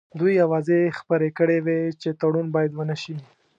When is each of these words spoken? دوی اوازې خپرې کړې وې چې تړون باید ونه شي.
دوی 0.19 0.35
اوازې 0.47 0.95
خپرې 0.99 1.29
کړې 1.37 1.57
وې 1.65 1.79
چې 2.01 2.09
تړون 2.21 2.47
باید 2.55 2.71
ونه 2.73 2.95
شي. 3.01 3.15